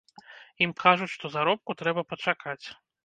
Ім 0.65 0.71
кажуць, 0.83 1.11
што 1.15 1.31
заробку 1.35 1.77
трэба 1.83 2.07
пачакаць. 2.15 2.63